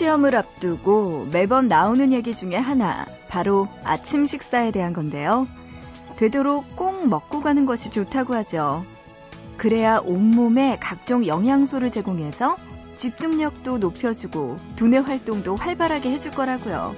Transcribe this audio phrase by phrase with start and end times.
[0.00, 5.46] 시험을 앞두고 매번 나오는 얘기 중에 하나, 바로 아침 식사에 대한 건데요.
[6.16, 8.82] 되도록 꼭 먹고 가는 것이 좋다고 하죠.
[9.58, 12.56] 그래야 온몸에 각종 영양소를 제공해서
[12.96, 16.94] 집중력도 높여주고 두뇌 활동도 활발하게 해줄 거라고요.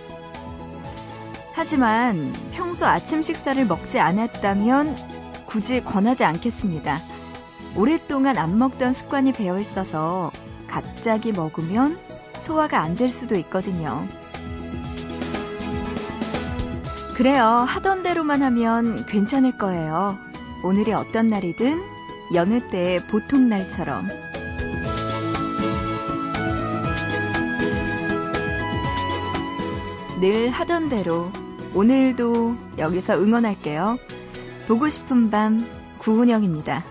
[1.54, 4.96] 하지만 평소 아침 식사를 먹지 않았다면
[5.46, 7.00] 굳이 권하지 않겠습니다.
[7.74, 10.30] 오랫동안 안 먹던 습관이 배어 있어서
[10.68, 11.98] 갑자기 먹으면
[12.42, 14.06] 소화가 안 될 수도 있거든요.
[17.16, 17.44] 그래요.
[17.44, 20.18] 하던 대로만 하면 괜찮을 거예요.
[20.64, 21.80] 오늘이 어떤 날이든
[22.34, 24.08] 여느 때의 보통 날처럼.
[30.20, 31.30] 늘 하던 대로
[31.74, 33.98] 오늘도 여기서 응원할게요.
[34.68, 36.84] 보고 싶은 밤 구은영입니다.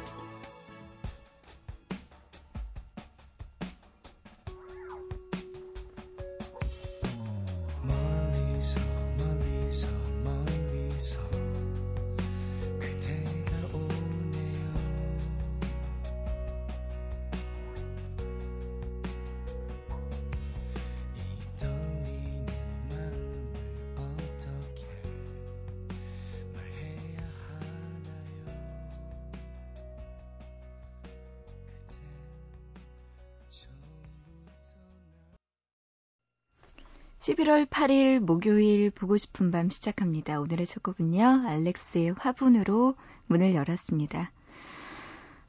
[37.22, 40.40] 11월 8일 목요일 보고 싶은 밤 시작합니다.
[40.40, 41.44] 오늘의 첫 곡은요.
[41.46, 42.96] 알렉스의 화분으로
[43.28, 44.32] 문을 열었습니다.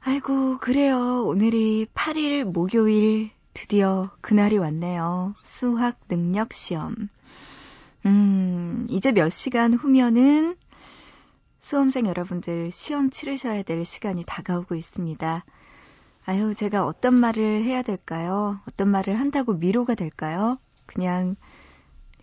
[0.01, 1.23] 아이고, 그래요.
[1.25, 5.33] 오늘이 8일 목요일 드디어 그날이 왔네요.
[5.41, 7.09] 수학 능력 시험.
[8.05, 10.55] 음, 이제 몇 시간 후면은
[11.59, 15.43] 수험생 여러분들 시험 치르셔야 될 시간이 다가오고 있습니다.
[16.25, 18.59] 아유, 제가 어떤 말을 해야 될까요?
[18.67, 20.59] 어떤 말을 한다고 미로가 될까요?
[20.85, 21.35] 그냥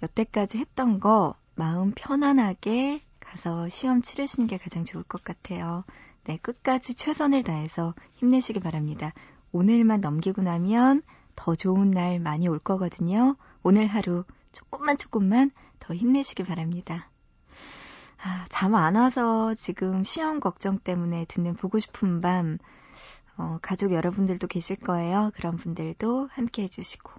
[0.03, 5.85] 여태까지 했던 거 마음 편안하게 가서 시험 치르시는 게 가장 좋을 것 같아요.
[6.25, 9.13] 네, 끝까지 최선을 다해서 힘내시기 바랍니다.
[9.53, 11.03] 오늘만 넘기고 나면
[11.37, 13.37] 더 좋은 날 많이 올 거거든요.
[13.63, 17.09] 오늘 하루 조금만 조금만 더 힘내시기 바랍니다.
[18.23, 22.59] 아, 잠 안 와서 지금 시험 걱정 때문에 듣는 보고 싶은 밤,
[23.37, 25.31] 어, 가족 여러분들도 계실 거예요.
[25.35, 27.11] 그런 분들도 함께 해주시고.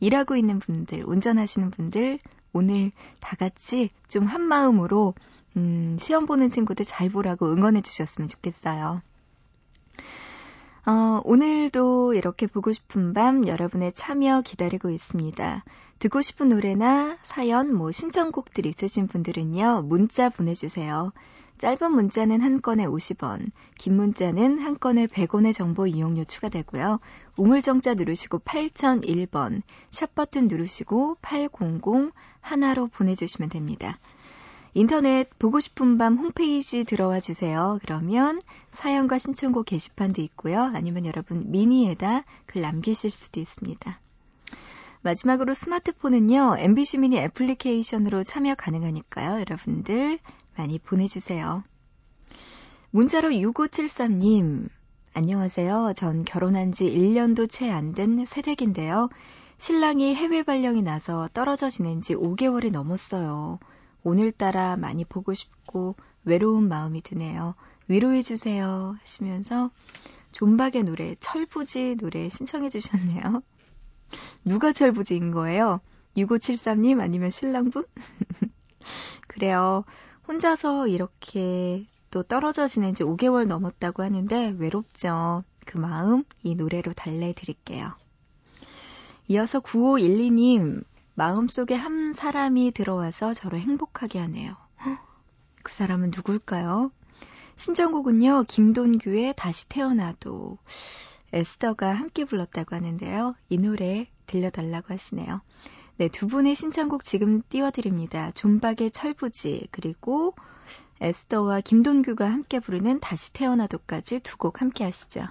[0.00, 2.18] 일하고 있는 분들, 운전하시는 분들,
[2.52, 5.14] 오늘 다 같이 좀 한마음으로,
[5.56, 9.02] 음, 시험 보는 친구들 잘 보라고 응원해 주셨으면 좋겠어요.
[10.86, 15.64] 어, 오늘도 이렇게 보고 싶은 밤 여러분의 참여 기다리고 있습니다.
[15.98, 21.12] 듣고 싶은 노래나 사연, 뭐 신청곡들 있으신 분들은요, 문자 보내주세요.
[21.58, 27.00] 짧은 문자는 한 건에 50원, 긴 문자는 한 건에 100원의 정보 이용료 추가되고요.
[27.38, 31.52] 우물정자 누르시고 8001번, 샵 버튼 누르시고 800
[32.40, 33.98] 하나로 보내주시면 됩니다.
[34.74, 37.78] 인터넷 보고 싶은 밤 홈페이지 들어와 주세요.
[37.80, 40.60] 그러면 사연과 신청곡 게시판도 있고요.
[40.60, 43.98] 아니면 여러분 미니에다 글 남기실 수도 있습니다.
[45.00, 49.40] 마지막으로 스마트폰은요, MBC 미니 애플리케이션으로 참여 가능하니까요.
[49.40, 50.18] 여러분들
[50.56, 51.62] 많이 보내주세요.
[52.90, 54.68] 문자로 6573님,
[55.14, 55.92] 안녕하세요.
[55.96, 59.08] 전 결혼한 지 1년도 채 안 된 새댁인데요.
[59.58, 63.58] 신랑이 해외 발령이 나서 떨어져 지낸 지 5개월이 넘었어요.
[64.02, 67.54] 오늘따라 많이 보고 싶고 외로운 마음이 드네요.
[67.88, 68.96] 위로해 주세요.
[69.02, 69.70] 하시면서
[70.32, 73.42] 존박의 노래, 철부지 노래 신청해 주셨네요.
[74.44, 75.80] 누가 철부지인 거예요?
[76.16, 77.84] 6573님 아니면 신랑분?
[79.28, 79.84] 그래요.
[80.28, 85.44] 혼자서 이렇게 또 떨어져 지낸 지 5개월 넘었다고 하는데 외롭죠.
[85.64, 87.92] 그 마음 이 노래로 달래드릴게요.
[89.28, 90.84] 이어서 9512님,
[91.14, 94.56] 마음속에 한 사람이 들어와서 저를 행복하게 하네요.
[95.62, 96.92] 그 사람은 누굴까요?
[97.56, 100.58] 신청곡은요, 김돈규의 다시 태어나도
[101.32, 103.34] 에스더가 함께 불렀다고 하는데요.
[103.48, 105.40] 이 노래 들려달라고 하시네요.
[105.98, 108.30] 네, 두 분의 신청곡 지금 띄워드립니다.
[108.32, 110.34] 존박의 철부지, 그리고
[111.00, 115.26] 에스더와 김돈규가 함께 부르는 다시 태어나도까지 두 곡 함께 하시죠.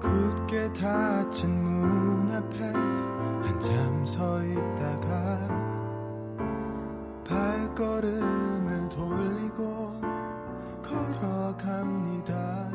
[0.00, 2.58] 굳게 닫힌 문 앞에
[3.48, 5.48] 한참 서 있다가
[7.24, 9.95] 발걸음을 돌리고
[11.56, 12.70] 걸어갑니다.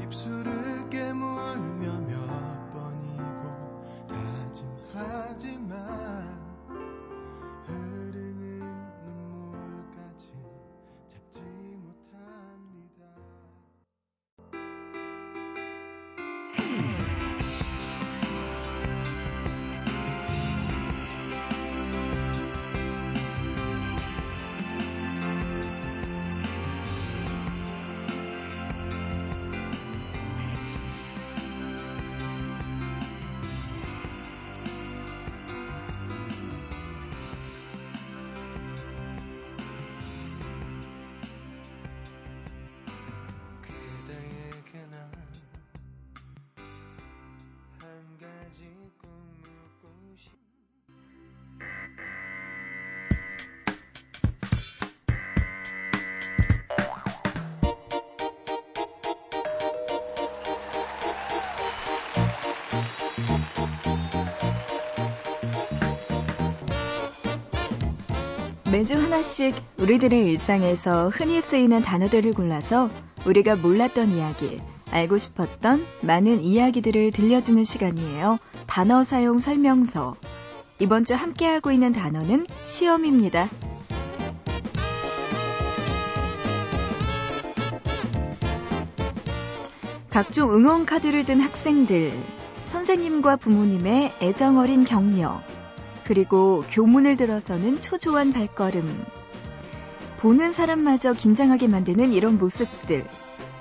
[0.00, 1.73] 입술을 깨물
[68.74, 72.90] 매주 하나씩 우리들의 일상에서 흔히 쓰이는 단어들을 골라서
[73.24, 74.60] 우리가 몰랐던 이야기,
[74.90, 78.40] 알고 싶었던 많은 이야기들을 들려주는 시간이에요.
[78.66, 80.16] 단어 사용 설명서.
[80.80, 83.48] 이번 주 함께하고 있는 단어는 시험입니다.
[90.10, 92.12] 각종 응원 카드를 든 학생들,
[92.64, 95.40] 선생님과 부모님의 애정어린 격려,
[96.04, 99.04] 그리고 교문을 들어서는 초조한 발걸음.
[100.18, 103.06] 보는 사람마저 긴장하게 만드는 이런 모습들.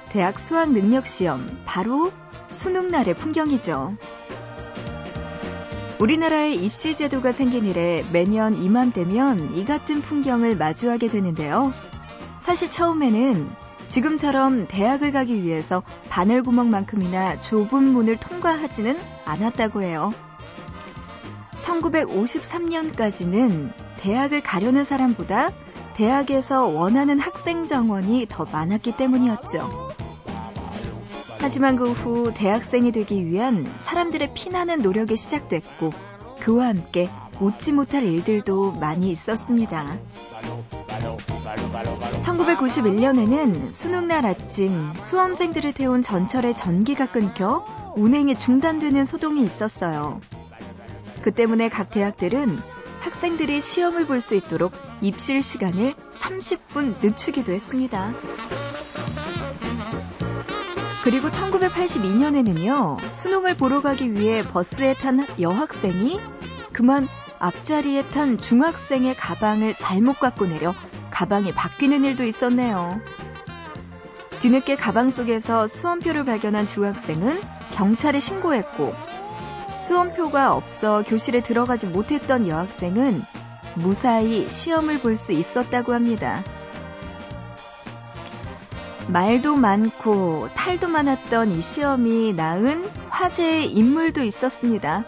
[0.10, 2.12] 대학 수학 능력 시험, 바로
[2.51, 3.98] 수능날의 풍경이죠.
[6.00, 11.74] 우리나라의 입시 제도가 생긴 이래 매년 이맘때면 이 같은 풍경을 마주하게 되는데요.
[12.40, 13.50] 사실 처음에는
[13.88, 20.13] 지금처럼 대학을 가기 위해서 바늘구멍만큼이나 좁은 문을 통과하지는 않았다고 해요.
[21.63, 25.51] 1953년까지는 대학을 가려는 사람보다
[25.95, 29.92] 대학에서 원하는 학생 정원이 더 많았기 때문이었죠.
[31.39, 35.94] 하지만 그 후 대학생이 되기 위한 사람들의 피나는 노력이 시작됐고
[36.39, 39.98] 그와 함께 웃지 못할 일들도 많이 있었습니다.
[42.21, 50.19] 1991년에는 수능날 아침 수험생들을 태운 전철의 전기가 끊겨 운행이 중단되는 소동이 있었어요.
[51.23, 52.61] 그 때문에 각 대학들은
[52.99, 58.11] 학생들이 시험을 볼 수 있도록 입실 시간을 30분 늦추기도 했습니다.
[61.03, 66.19] 그리고 1982년에는요, 수능을 보러 가기 위해 버스에 탄 여학생이
[66.71, 67.07] 그만
[67.39, 70.73] 앞자리에 탄 중학생의 가방을 잘못 갖고 내려
[71.09, 73.01] 가방이 바뀌는 일도 있었네요.
[74.39, 77.41] 뒤늦게 가방 속에서 수험표를 발견한 중학생은
[77.73, 79.12] 경찰에 신고했고
[79.83, 83.21] 수험표가 없어 교실에 들어가지 못했던 여학생은
[83.75, 86.41] 무사히 시험을 볼 수 있었다고 합니다.
[89.09, 95.04] 말도 많고 탈도 많았던 이 시험이 낳은 화제의 인물도 있었습니다.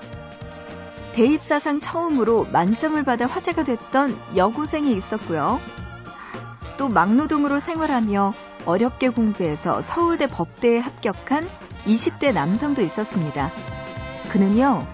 [1.14, 5.62] 대입사상 처음으로 만점을 받아 화제가 됐던 여고생이 있었고요.
[6.78, 8.34] 또 막노동으로 생활하며
[8.66, 11.48] 어렵게 공부해서 서울대 법대에 합격한
[11.86, 13.54] 20대 남성도 있었습니다.
[14.36, 14.86] 그는요,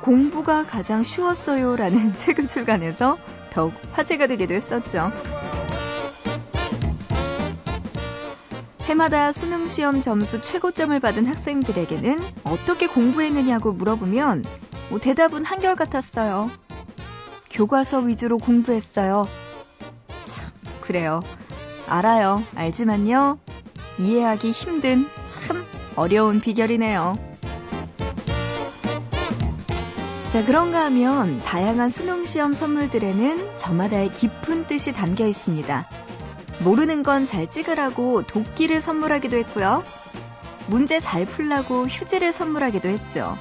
[0.00, 3.18] 공부가 가장 쉬웠어요 라는 책을 출간해서
[3.50, 5.10] 더욱 화제가 되기도 했었죠.
[8.82, 14.44] 해마다 수능 시험 점수 최고점을 받은 학생들에게는 어떻게 공부했느냐고 물어보면
[14.90, 16.52] 뭐 대답은 한결같았어요.
[17.50, 19.26] 교과서 위주로 공부했어요.
[20.26, 21.22] 참, 그래요.
[21.88, 22.44] 알아요.
[22.54, 23.40] 알지만요.
[23.98, 25.66] 이해하기 힘든 참
[25.96, 27.35] 어려운 비결이네요.
[30.36, 35.88] 자, 그런가 하면 다양한 수능 시험 선물들에는 저마다의 깊은 뜻이 담겨 있습니다.
[36.62, 39.82] 모르는 건 잘 찍으라고 도끼를 선물하기도 했고요.
[40.66, 43.38] 문제 잘 풀라고 휴지를 선물하기도 했죠.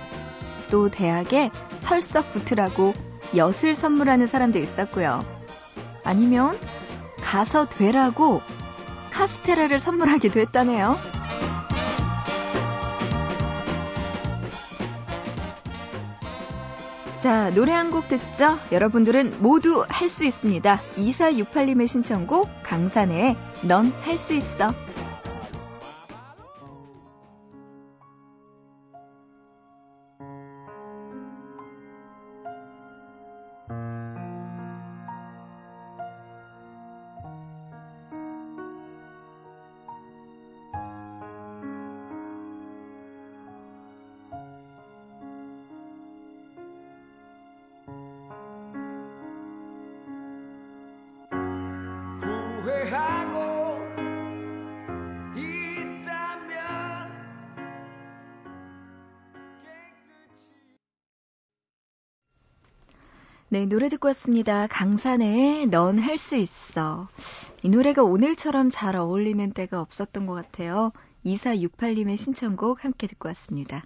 [0.71, 2.93] 또 대학에 철석 붙으라고
[3.35, 5.19] 엿을 선물하는 사람도 있었고요.
[6.05, 6.57] 아니면
[7.17, 8.41] 가서 되라고
[9.11, 10.97] 카스테라를 선물하기도 했다네요.
[17.25, 18.59] 자, 노래 한 곡 듣죠?
[18.71, 20.79] 여러분들은 모두 할 수 있습니다.
[20.95, 23.35] 2468님의 신청곡 강산의
[23.67, 24.71] 넌 할 수 있어.
[63.55, 64.67] 네, 노래 듣고 왔습니다.
[64.67, 67.07] 강산의 넌 할 수 있어.
[67.63, 70.91] 이 노래가 오늘처럼 잘 어울리는 때가 없었던 것 같아요.
[71.25, 73.85] 2468님의 신청곡 함께 듣고 왔습니다.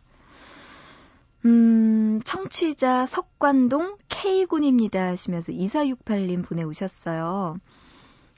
[1.45, 7.59] 음, 청취자 석관동 K군입니다 하시면서 2468님 보내오셨어요.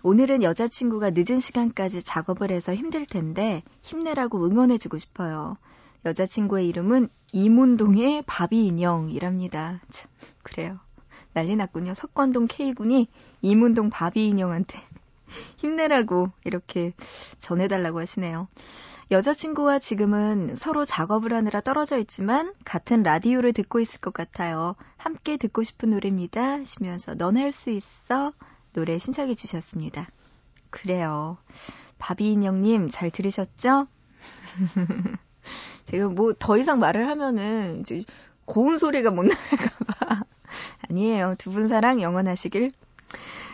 [0.04, 5.56] 오늘은 여자친구가 늦은 시간까지 작업을 해서 힘들 텐데 힘내라고 응원해주고 싶어요.
[6.04, 9.80] 여자친구의 이름은 이문동의 바비 인형이랍니다.
[9.90, 10.12] 참,
[10.44, 10.78] 그래요.
[11.34, 11.94] 난리 났군요.
[11.94, 13.08] 석관동 K군이
[13.42, 14.80] 이문동 바비 인형한테
[15.58, 16.94] 힘내라고 이렇게
[17.40, 18.48] 전해달라고 하시네요.
[19.12, 24.76] 여자친구와 지금은 서로 작업을 하느라 떨어져 있지만 같은 라디오를 듣고 있을 것 같아요.
[24.98, 26.42] 함께 듣고 싶은 노래입니다.
[26.60, 28.32] 하시면서 넌 할 수 있어
[28.74, 30.08] 노래 신청해 주셨습니다.
[30.70, 31.38] 그래요.
[31.98, 33.88] 바비인형님 잘 들으셨죠?
[35.86, 38.04] 제가 뭐 더 이상 말을 하면은 이제
[38.46, 40.24] 고운 소리가 못 나갈까봐.
[40.90, 41.36] 아니에요.
[41.38, 42.72] 두 분 사랑 영원하시길.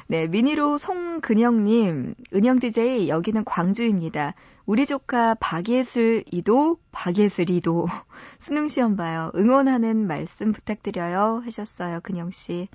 [0.09, 4.35] 네, 미니로 송근영님, 은영 DJ, 여기는 광주입니다.
[4.65, 7.87] 우리 조카 박예슬 이도, 박예슬 이도.
[8.39, 9.31] 수능시험 봐요.
[9.35, 11.41] 응원하는 말씀 부탁드려요.
[11.45, 12.69] 하셨어요, 근영씨.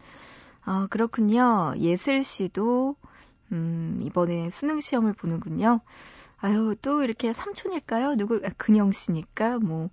[0.65, 1.75] 아, 그렇군요.
[1.79, 2.97] 예슬 씨도,
[3.53, 5.81] 음, 이번에 수능시험을 보는군요.
[6.39, 8.17] 아유, 또 이렇게 삼촌일까요?
[8.17, 9.91] 누구, 아, 근영 씨니까, 뭐,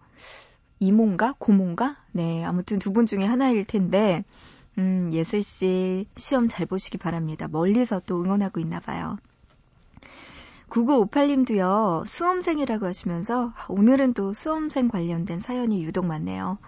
[0.79, 1.35] 이모인가?
[1.39, 1.97] 고모인가?
[2.11, 4.23] 네, 아무튼 두 분 중에 하나일 텐데,
[4.77, 7.47] 음, 예슬 씨 시험 잘 보시기 바랍니다.
[7.47, 9.17] 멀리서 또 응원하고 있나 봐요.
[10.69, 16.59] 9958님도요, 수험생이라고 하시면서, 오늘은 또 수험생 관련된 사연이 유독 많네요.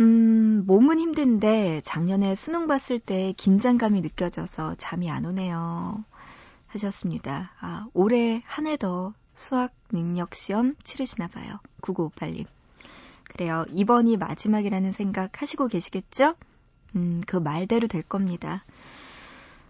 [0.00, 6.04] 음, 몸은 힘든데 작년에 수능 봤을 때 긴장감이 느껴져서 잠이 안 오네요.
[6.68, 7.52] 하셨습니다.
[7.60, 11.58] 아, 올해 한 해 더 수학 능력 시험 치르시나 봐요.
[11.82, 12.46] 9958님.
[13.36, 13.66] 그래요.
[13.70, 16.36] 이번이 마지막이라는 생각 하시고 계시겠죠?
[16.94, 18.64] 음, 그 말대로 될 겁니다.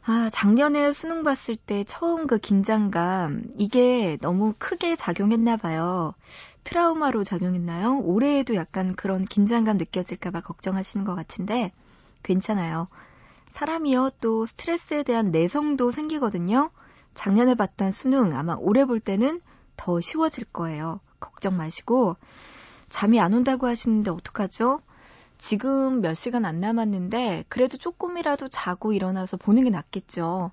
[0.04, 6.14] 아, 작년에 수능 봤을 때 처음 그 긴장감, 이게 너무 크게 작용했나 봐요.
[6.62, 7.98] 트라우마로 작용했나요?
[8.04, 11.72] 올해에도 약간 그런 긴장감 느껴질까봐 걱정하시는 것 같은데,
[12.22, 12.86] 괜찮아요.
[13.48, 16.70] 사람이요, 또 스트레스에 대한 내성도 생기거든요.
[17.14, 19.40] 작년에 봤던 수능 아마 올해 볼 때는
[19.76, 21.00] 더 쉬워질 거예요.
[21.18, 22.14] 걱정 마시고,
[22.88, 24.80] 잠이 안 온다고 하시는데 어떡하죠?
[25.38, 30.50] 지금 몇 시간 안 남았는데, 그래도 조금이라도 자고 일어나서 보는 게 낫겠죠.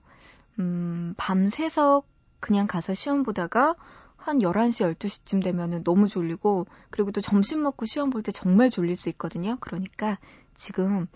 [0.60, 2.04] 음, 밤새서
[2.40, 3.76] 그냥 가서 시험 보다가
[4.18, 8.96] 한 11시, 12시쯤 되면은 너무 졸리고, 그리고 또 점심 먹고 시험 볼 때 정말 졸릴
[8.96, 9.58] 수 있거든요.
[9.60, 10.18] 그러니까
[10.54, 11.08] 지금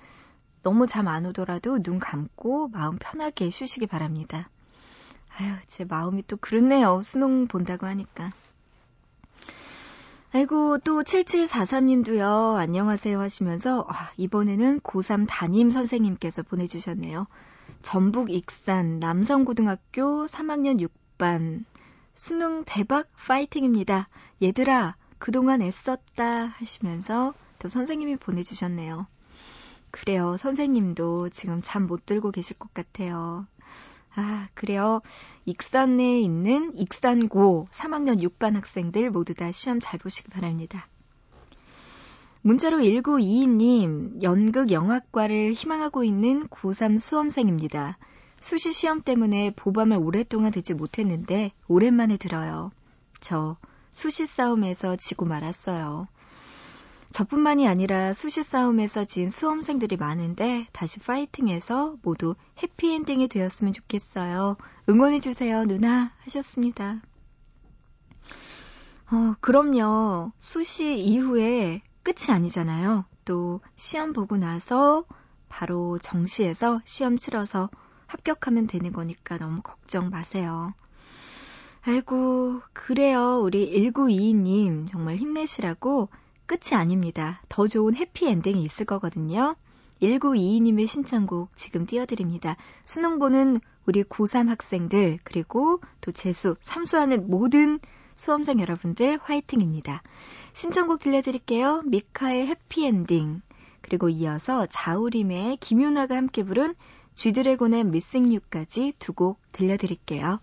[0.63, 4.49] 너무 잠 안 오더라도 눈 감고 마음 편하게 쉬시기 바랍니다.
[5.37, 7.01] 아유, 제 마음이 또 그렇네요.
[7.03, 8.31] 수능 본다고 하니까.
[10.31, 17.27] 아이고, 또 7743님도요, 안녕하세요 하시면서, 아, 이번에는 고3 담임 선생님께서 보내주셨네요.
[17.81, 21.63] 전북 익산 남성고등학교 3학년 6반
[22.13, 24.09] 수능 대박 파이팅입니다.
[24.41, 29.07] 얘들아, 그동안 애썼다 하시면서 또 선생님이 보내주셨네요.
[29.91, 30.37] 그래요.
[30.37, 33.47] 선생님도 지금 잠 못 들고 계실 것 같아요.
[34.17, 35.01] 아, 그래요.
[35.45, 40.87] 익산에 있는 익산고 3학년 6반 학생들 모두 다 시험 잘 보시기 바랍니다.
[42.41, 47.99] 문자로 1922님, 연극 영화과를 희망하고 있는 고3 수험생입니다.
[48.39, 52.71] 수시 시험 때문에 보밤을 오랫동안 듣지 못했는데 오랜만에 들어요.
[53.19, 53.57] 저
[53.91, 56.07] 수시 싸움에서 지고 말았어요.
[57.11, 64.57] 저뿐만이 아니라 수시 싸움에서 진 수험생들이 많은데 다시 파이팅해서 모두 해피엔딩이 되었으면 좋겠어요.
[64.89, 66.11] 응원해주세요, 누나.
[66.25, 67.01] 하셨습니다.
[69.09, 70.31] 어, 그럼요.
[70.37, 73.05] 수시 이후에 끝이 아니잖아요.
[73.25, 75.05] 또 시험 보고 나서
[75.49, 77.69] 바로 정시에서 시험 치러서
[78.07, 80.73] 합격하면 되는 거니까 너무 걱정 마세요.
[81.83, 83.39] 아이고, 그래요.
[83.41, 86.09] 우리 1922님, 정말 힘내시라고
[86.47, 87.41] 끝이 아닙니다.
[87.49, 89.55] 더 좋은 해피엔딩이 있을 거거든요.
[90.01, 92.55] 1922님의 신청곡 지금 띄워드립니다.
[92.85, 97.79] 수능 보는 우리 고3 학생들, 그리고 또 재수, 삼수하는 모든
[98.15, 100.01] 수험생 여러분들 화이팅입니다.
[100.53, 101.83] 신청곡 들려드릴게요.
[101.85, 103.41] 미카의 해피엔딩.
[103.81, 106.75] 그리고 이어서 자우림의 김유나가 함께 부른
[107.13, 110.39] 쥐드래곤의 미싱 유까지 두 곡 들려드릴게요.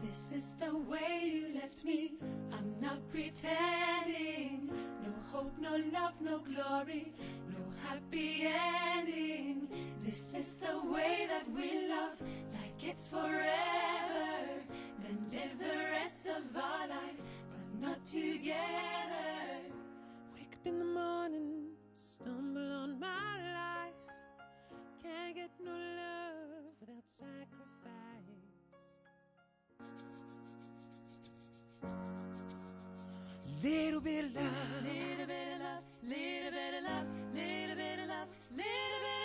[0.00, 2.18] This is the way you left me.
[2.50, 3.77] I'm not pretending.
[5.68, 7.12] No love, no glory,
[7.50, 9.68] no happy ending.
[10.02, 12.18] This is the way that we love,
[12.54, 14.64] like it's forever.
[15.02, 17.20] Then live the rest of our life,
[17.50, 18.56] but not together.
[20.34, 24.00] Wake up in the morning, stumble on my life.
[25.02, 27.58] Can't get no love without sacrifice.
[33.62, 38.08] Little bit of love, little bit of love, little bit of love, little bit of
[38.08, 39.17] love, little bit of love,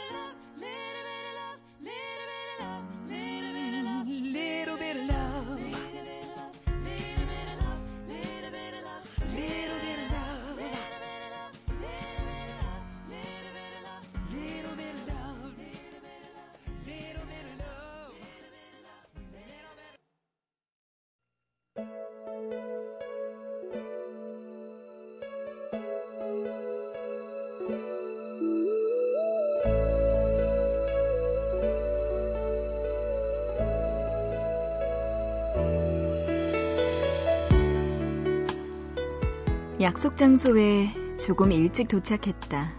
[39.84, 42.72] 약속 장소에 조금 일찍 도착했다.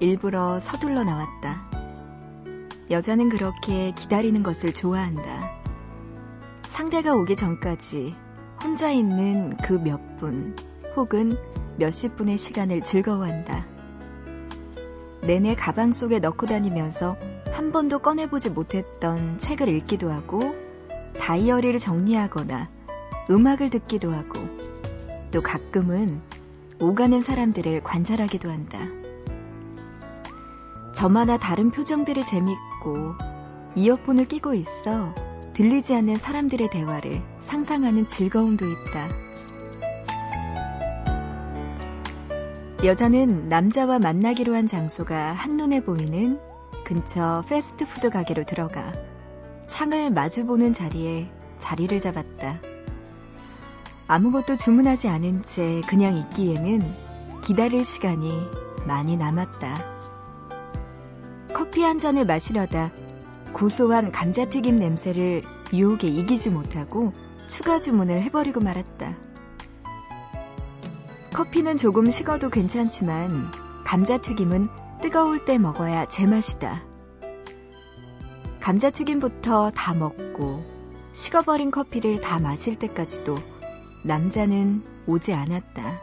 [0.00, 1.70] 일부러 서둘러 나왔다.
[2.90, 5.62] 여자는 그렇게 기다리는 것을 좋아한다.
[6.64, 8.12] 상대가 오기 전까지
[8.62, 10.56] 혼자 있는 그 몇 분
[10.96, 11.36] 혹은
[11.76, 13.66] 몇십 분의 시간을 즐거워한다.
[15.22, 17.16] 내내 가방 속에 넣고 다니면서
[17.52, 20.40] 한 번도 꺼내보지 못했던 책을 읽기도 하고
[21.16, 22.68] 다이어리를 정리하거나
[23.30, 24.57] 음악을 듣기도 하고
[25.30, 26.20] 또 가끔은
[26.80, 28.78] 오가는 사람들을 관찰하기도 한다.
[30.94, 33.14] 저마다 다른 표정들이 재밌고
[33.76, 35.14] 이어폰을 끼고 있어
[35.54, 39.08] 들리지 않는 사람들의 대화를 상상하는 즐거움도 있다.
[42.84, 46.38] 여자는 남자와 만나기로 한 장소가 한눈에 보이는
[46.84, 48.92] 근처 패스트푸드 가게로 들어가
[49.66, 52.77] 창을 마주보는 자리에 자리를 잡았다.
[54.10, 56.80] 아무것도 주문하지 않은 채 그냥 있기에는
[57.42, 58.32] 기다릴 시간이
[58.86, 59.84] 많이 남았다.
[61.52, 62.90] 커피 한 잔을 마시려다
[63.52, 65.42] 고소한 감자튀김 냄새를
[65.74, 67.12] 유혹에 이기지 못하고
[67.48, 69.14] 추가 주문을 해버리고 말았다.
[71.34, 73.50] 커피는 조금 식어도 괜찮지만
[73.84, 74.68] 감자튀김은
[75.02, 76.82] 뜨거울 때 먹어야 제맛이다.
[78.60, 80.64] 감자튀김부터 다 먹고
[81.12, 83.57] 식어버린 커피를 다 마실 때까지도
[84.02, 86.00] 남자는 오지 않았다.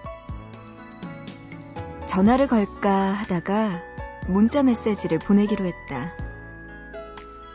[2.07, 3.81] 전화를 걸까 하다가
[4.27, 6.13] 문자 메시지를 보내기로 했다.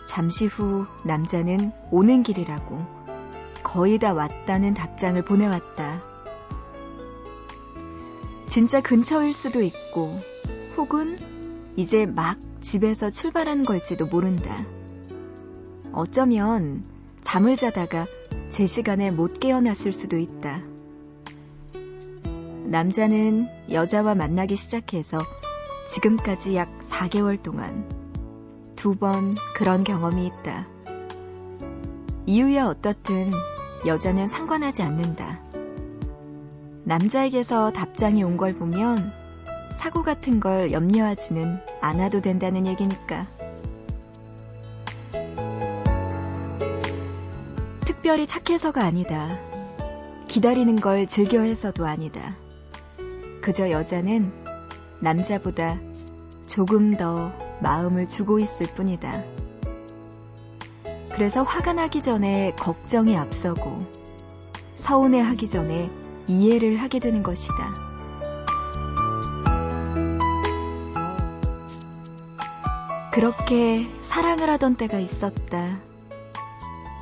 [0.07, 2.85] 잠시 후 남자는 오는 길이라고
[3.63, 6.03] 거의 다 왔다는 답장을 보내왔다.
[8.49, 10.21] 진짜 근처일 수도 있고
[10.77, 11.19] 혹은
[11.77, 14.65] 이제 막 집에서 출발하는 걸지도 모른다.
[15.93, 16.85] 어쩌면
[17.21, 18.07] 잠을 자다가
[18.51, 20.61] 제 시간에 못 깨어났을 수도 있다.
[22.65, 25.19] 남자는 여자와 만나기 시작해서
[25.89, 27.89] 지금까지 약 4개월 동안
[28.77, 30.67] 두 번 그런 경험이 있다.
[32.27, 33.31] 이유야 어떻든
[33.87, 35.41] 여자는 상관하지 않는다.
[36.85, 39.13] 남자에게서 답장이 온 걸 보면
[39.73, 43.27] 사고 같은 걸 염려하지는 않아도 된다는 얘기니까.
[48.01, 49.37] 특별히 착해서가 아니다.
[50.27, 52.35] 기다리는 걸 즐겨 해서도 아니다.
[53.43, 54.33] 그저 여자는
[55.01, 55.79] 남자보다
[56.47, 59.23] 조금 더 마음을 주고 있을 뿐이다.
[61.11, 63.85] 그래서 화가 나기 전에 걱정이 앞서고
[64.77, 65.91] 서운해 하기 전에
[66.27, 67.75] 이해를 하게 되는 것이다.
[73.13, 75.90] 그렇게 사랑을 하던 때가 있었다.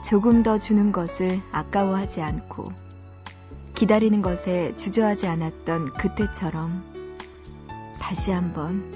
[0.08, 2.64] 조금 더 주는 것을 아까워하지 않고
[3.74, 6.82] 기다리는 것에 주저하지 않았던 그때처럼
[8.00, 8.90] 다시 한번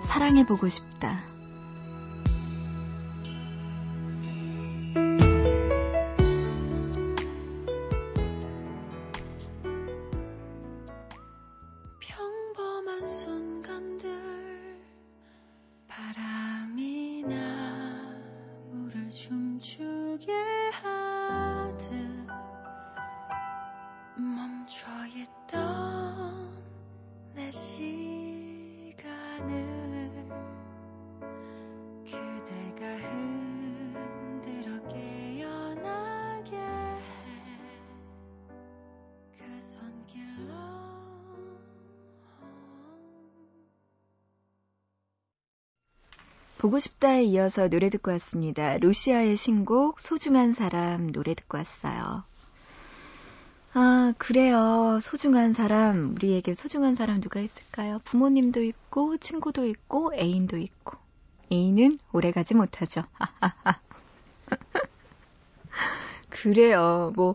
[0.00, 1.22] 사랑해보고 싶다.
[46.62, 48.78] 보고 싶다에 이어서 노래 듣고 왔습니다.
[48.78, 52.22] 루시아의 신곡 소중한 사람 노래 듣고 왔어요.
[53.74, 55.00] 아, 그래요.
[55.02, 56.14] 소중한 사람.
[56.14, 58.00] 우리에게 소중한 사람 누가 있을까요?
[58.04, 60.98] 부모님도 있고, 친구도 있고, 애인도 있고.
[61.50, 63.02] 애인은 오래 가지 못하죠.
[66.30, 67.12] 그래요.
[67.16, 67.34] 뭐,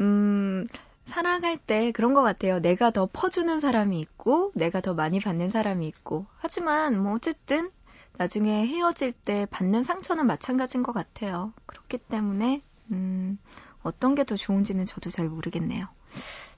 [0.00, 0.68] 음,
[1.04, 2.60] 사랑할 때 그런 것 같아요.
[2.60, 6.26] 내가 더 퍼주는 사람이 있고, 내가 더 많이 받는 사람이 있고.
[6.36, 7.72] 하지만, 뭐, 어쨌든,
[8.18, 11.52] 나중에 헤어질 때 받는 상처는 마찬가지인 것 같아요.
[11.66, 13.38] 그렇기 때문에, 음,
[13.82, 15.86] 어떤 게 더 좋은지는 저도 잘 모르겠네요.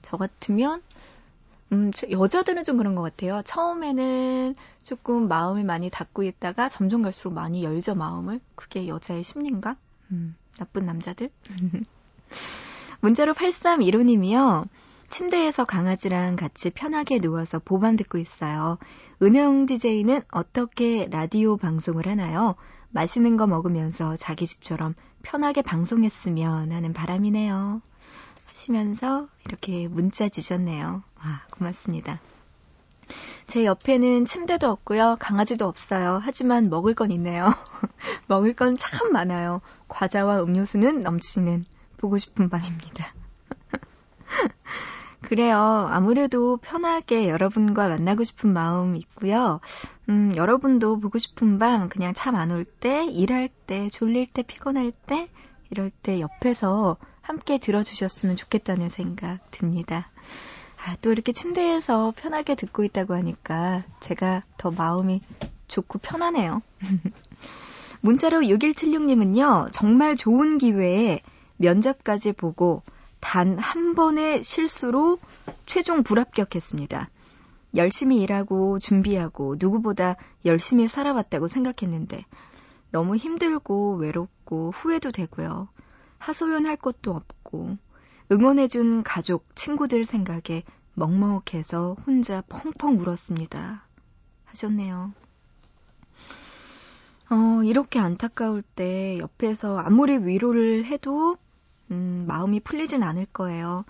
[0.01, 0.81] 저 같으면,
[1.71, 3.41] 음, 여자들은 좀 그런 것 같아요.
[3.45, 8.41] 처음에는 조금 마음이 많이 닫고 있다가 점점 갈수록 많이 열죠, 마음을.
[8.55, 9.77] 그게 여자의 심리인가?
[10.11, 11.29] 음, 나쁜 남자들?
[13.01, 14.67] 문자로 8315님이요.
[15.11, 18.77] 침대에서 강아지랑 같이 편하게 누워서 보밤 듣고 있어요.
[19.21, 22.55] 은영 DJ는 어떻게 라디오 방송을 하나요?
[22.89, 27.81] 맛있는 거 먹으면서 자기 집처럼 편하게 방송했으면 하는 바람이네요.
[28.47, 31.03] 하시면서 이렇게 문자 주셨네요.
[31.19, 32.21] 와, 고맙습니다.
[33.47, 35.17] 제 옆에는 침대도 없고요.
[35.19, 36.21] 강아지도 없어요.
[36.23, 37.47] 하지만 먹을 건 있네요.
[38.27, 39.61] 먹을 건 참 많아요.
[39.89, 41.65] 과자와 음료수는 넘치는
[41.97, 43.13] 보고 싶은 밤입니다.
[45.21, 45.87] 그래요.
[45.89, 49.59] 아무래도 편하게 여러분과 만나고 싶은 마음 있고요.
[50.09, 55.29] 음, 여러분도 보고 싶은 밤 그냥 참안올 때, 일할 때, 졸릴 때, 피곤할 때,
[55.69, 60.09] 이럴 때 옆에서 함께 들어주셨으면 좋겠다는 생각 듭니다.
[60.83, 65.21] 아, 또 이렇게 침대에서 편하게 듣고 있다고 하니까 제가 더 마음이
[65.67, 66.61] 좋고 편하네요.
[68.01, 71.21] 문자로 6176님은요, 정말 좋은 기회에
[71.57, 72.81] 면접까지 보고
[73.21, 75.17] 단 한 번의 실수로
[75.65, 77.09] 최종 불합격했습니다.
[77.75, 82.25] 열심히 일하고 준비하고 누구보다 열심히 살아왔다고 생각했는데
[82.91, 85.69] 너무 힘들고 외롭고 후회도 되고요.
[86.17, 87.77] 하소연할 것도 없고
[88.31, 93.85] 응원해준 가족, 친구들 생각에 먹먹해서 혼자 펑펑 울었습니다.
[94.45, 95.13] 하셨네요.
[97.29, 101.37] 어, 이렇게 안타까울 때 옆에서 아무리 위로를 해도
[101.91, 103.85] 음, 마음이 풀리진 않을 거예요.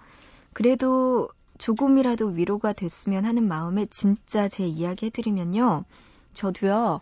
[0.54, 5.86] 그래도 조금이라도 위로가 됐으면 하는 마음에 진짜 제 이야기 해드리면요.
[6.34, 7.02] 저도요,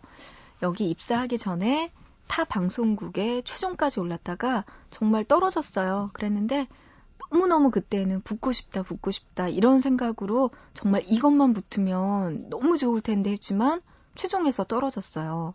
[0.62, 1.90] 여기 입사하기 전에
[2.26, 6.10] 타 방송국에 최종까지 올랐다가 정말 떨어졌어요.
[6.12, 6.68] 그랬는데
[7.30, 13.80] 너무너무 그때는 붙고 싶다, 붙고 싶다, 이런 생각으로 정말 이것만 붙으면 너무 좋을 텐데 했지만
[14.14, 15.54] 최종에서 떨어졌어요.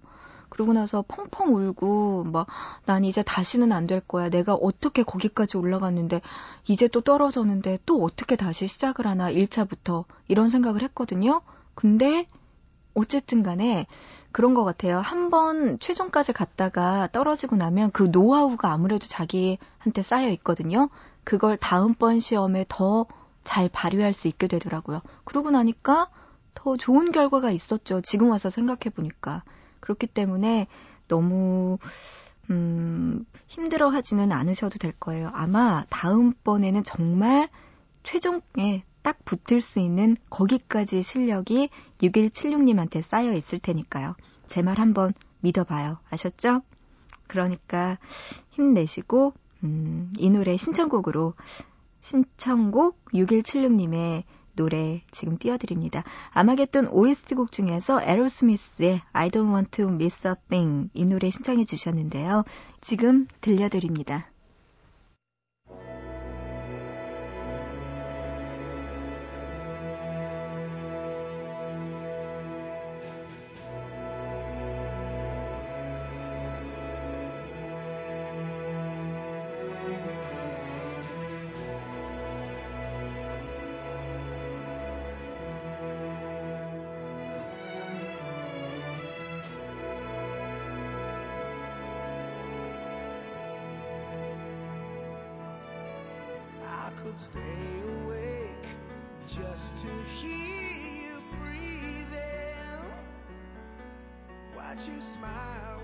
[0.50, 2.48] 그러고 나서 펑펑 울고, 막,
[2.86, 4.30] 난 이제 다시는 안 될 거야.
[4.30, 6.22] 내가 어떻게 거기까지 올라갔는데,
[6.68, 10.06] 이제 또 떨어졌는데, 또 어떻게 다시 시작을 하나, 1차부터.
[10.28, 11.42] 이런 생각을 했거든요.
[11.76, 12.28] 근데,
[12.94, 13.88] 어쨌든 간에,
[14.32, 15.00] 그런 것 같아요.
[15.00, 20.90] 한 번 최종까지 갔다가 떨어지고 나면 그 노하우가 아무래도 자기한테 쌓여 있거든요.
[21.24, 23.06] 그걸 다음번 시험에 더
[23.46, 25.02] 잘 발휘할 수 있게 되더라고요.
[25.24, 26.10] 그러고 나니까
[26.56, 28.02] 더 좋은 결과가 있었죠.
[28.02, 29.44] 지금 와서 생각해 보니까.
[29.86, 30.68] 그렇기 때문에
[31.08, 31.78] 너무
[32.50, 35.30] 음, 힘들어 하지는 않으셔도 될 거예요.
[35.34, 37.48] 아마 다음번에는 정말
[38.04, 41.70] 최종에 딱 붙을 수 있는 거기까지 실력이
[42.02, 44.16] 6176님한테 쌓여 있을 테니까요.
[44.48, 46.00] 제 말 한번 믿어봐요.
[46.10, 46.62] 아셨죠?
[47.28, 47.98] 그러니까
[48.52, 51.34] 힘내시고 음, 이 노래 신청곡으로
[52.02, 54.24] 신청곡 6176님의
[54.56, 56.04] 노래 지금 띄워드립니다.
[56.32, 61.66] 아마겟돈 OST 곡 중에서 에로스미스의 I don't want to miss a thing 이 노래 신청해
[61.66, 62.44] 주셨는데요.
[62.82, 64.30] 지금 들려드립니다.
[99.36, 102.80] Just to hear you breathing.
[104.56, 105.82] Watch you smile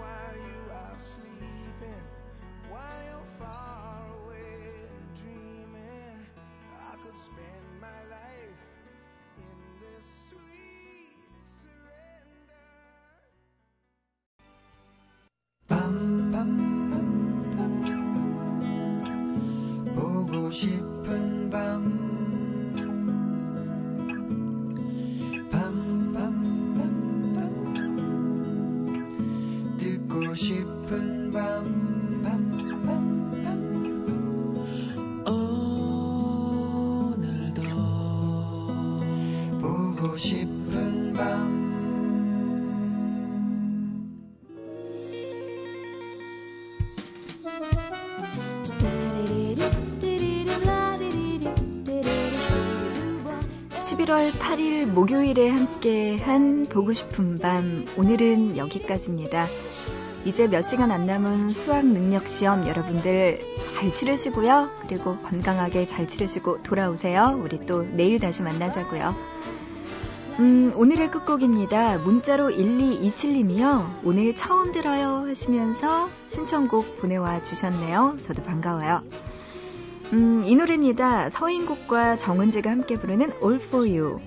[53.91, 59.47] 11월 8일 목요일에 함께한 보고 싶은 밤 오늘은 여기까지입니다.
[60.23, 64.69] 이제 몇 시간 안 남은 수학 능력 시험 여러분들 잘 치르시고요.
[64.88, 67.38] 그리고 건강하게 잘 치르시고 돌아오세요.
[67.43, 69.13] 우리 또 내일 다시 만나자고요.
[70.39, 71.97] 음, 오늘의 끝곡입니다.
[71.97, 73.99] 문자로 1227님이요.
[74.06, 78.15] 오늘 처음 들어요 하시면서 신청곡 보내와 주셨네요.
[78.19, 79.04] 저도 반가워요.
[80.13, 81.30] 음, 이 노래입니다.
[81.30, 84.19] 서인국과 정은지가 함께 부르는 All For You.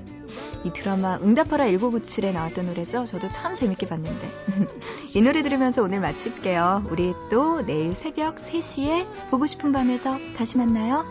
[0.64, 3.04] 이 드라마 응답하라 1997에 나왔던 노래죠.
[3.04, 4.30] 저도 참 재밌게 봤는데.
[5.14, 6.86] 이 노래 들으면서 오늘 마칠게요.
[6.90, 11.04] 우리 또 내일 새벽 3시에 보고 싶은 밤에서 다시 만나요.